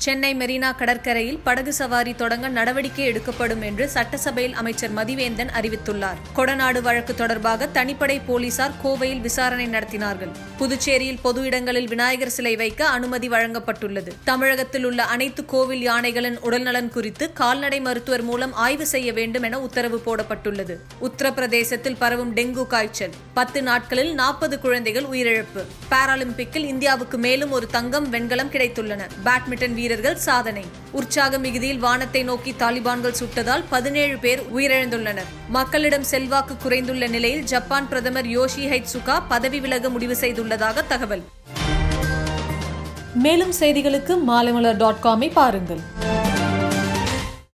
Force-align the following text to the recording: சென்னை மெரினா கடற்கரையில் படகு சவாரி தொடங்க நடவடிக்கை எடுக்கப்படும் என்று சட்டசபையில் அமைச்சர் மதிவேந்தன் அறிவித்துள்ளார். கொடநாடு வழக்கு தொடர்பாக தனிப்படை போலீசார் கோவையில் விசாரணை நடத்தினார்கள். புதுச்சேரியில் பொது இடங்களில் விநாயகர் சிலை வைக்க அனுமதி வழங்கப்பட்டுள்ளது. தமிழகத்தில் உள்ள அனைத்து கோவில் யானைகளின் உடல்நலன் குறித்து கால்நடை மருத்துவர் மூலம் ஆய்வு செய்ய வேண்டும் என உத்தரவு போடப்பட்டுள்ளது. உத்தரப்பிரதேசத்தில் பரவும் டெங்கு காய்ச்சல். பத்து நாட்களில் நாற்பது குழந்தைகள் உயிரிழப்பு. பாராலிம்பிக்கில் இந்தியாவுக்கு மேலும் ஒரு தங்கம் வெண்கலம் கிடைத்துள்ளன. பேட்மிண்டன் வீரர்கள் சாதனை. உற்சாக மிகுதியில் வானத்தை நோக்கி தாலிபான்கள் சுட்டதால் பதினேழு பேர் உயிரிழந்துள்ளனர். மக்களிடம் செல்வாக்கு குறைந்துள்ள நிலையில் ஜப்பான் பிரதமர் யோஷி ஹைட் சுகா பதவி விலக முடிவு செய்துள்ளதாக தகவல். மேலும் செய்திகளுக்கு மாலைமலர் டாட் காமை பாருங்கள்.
சென்னை 0.00 0.34
மெரினா 0.34 0.76
கடற்கரையில் 0.76 1.38
படகு 1.38 1.72
சவாரி 1.72 2.14
தொடங்க 2.14 2.48
நடவடிக்கை 2.48 3.04
எடுக்கப்படும் 3.04 3.62
என்று 3.62 3.88
சட்டசபையில் 3.88 4.54
அமைச்சர் 4.54 4.94
மதிவேந்தன் 4.94 5.50
அறிவித்துள்ளார். 5.60 6.20
கொடநாடு 6.36 6.80
வழக்கு 6.82 7.14
தொடர்பாக 7.14 7.68
தனிப்படை 7.74 8.20
போலீசார் 8.26 8.70
கோவையில் 8.84 9.20
விசாரணை 9.20 9.66
நடத்தினார்கள். 9.66 10.30
புதுச்சேரியில் 10.58 11.18
பொது 11.22 11.42
இடங்களில் 11.42 11.88
விநாயகர் 11.88 12.30
சிலை 12.30 12.56
வைக்க 12.56 12.86
அனுமதி 12.86 13.28
வழங்கப்பட்டுள்ளது. 13.28 14.08
தமிழகத்தில் 14.24 14.84
உள்ள 14.84 15.04
அனைத்து 15.04 15.44
கோவில் 15.44 15.82
யானைகளின் 15.82 16.38
உடல்நலன் 16.38 16.88
குறித்து 16.88 17.32
கால்நடை 17.32 17.80
மருத்துவர் 17.80 18.22
மூலம் 18.22 18.52
ஆய்வு 18.52 18.86
செய்ய 18.86 19.12
வேண்டும் 19.12 19.42
என 19.42 19.60
உத்தரவு 19.60 20.02
போடப்பட்டுள்ளது. 20.06 20.76
உத்தரப்பிரதேசத்தில் 21.02 21.96
பரவும் 21.98 22.36
டெங்கு 22.36 22.66
காய்ச்சல். 22.66 23.10
பத்து 23.34 23.62
நாட்களில் 23.62 24.14
நாற்பது 24.14 24.60
குழந்தைகள் 24.60 25.02
உயிரிழப்பு. 25.02 25.64
பாராலிம்பிக்கில் 25.90 26.66
இந்தியாவுக்கு 26.74 27.18
மேலும் 27.18 27.50
ஒரு 27.50 27.66
தங்கம் 27.66 28.10
வெண்கலம் 28.10 28.50
கிடைத்துள்ளன. 28.50 29.08
பேட்மிண்டன் 29.24 29.88
வீரர்கள் 29.90 30.24
சாதனை. 30.24 30.62
உற்சாக 30.98 31.38
மிகுதியில் 31.44 31.80
வானத்தை 31.84 32.20
நோக்கி 32.22 32.52
தாலிபான்கள் 32.58 33.16
சுட்டதால் 33.20 33.64
பதினேழு 33.70 34.16
பேர் 34.24 34.42
உயிரிழந்துள்ளனர். 34.56 35.30
மக்களிடம் 35.56 36.06
செல்வாக்கு 36.10 36.54
குறைந்துள்ள 36.64 37.08
நிலையில் 37.08 37.44
ஜப்பான் 37.52 37.88
பிரதமர் 37.88 38.28
யோஷி 38.36 38.64
ஹைட் 38.72 38.92
சுகா 38.92 39.16
பதவி 39.32 39.60
விலக 39.60 39.88
முடிவு 39.88 40.16
செய்துள்ளதாக 40.20 40.86
தகவல். 40.92 41.24
மேலும் 43.26 43.54
செய்திகளுக்கு 43.60 44.16
மாலைமலர் 44.30 44.76
டாட் 44.76 45.02
காமை 45.02 45.30
பாருங்கள். 45.40 45.82